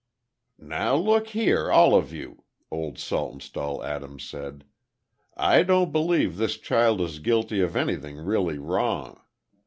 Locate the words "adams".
3.83-4.27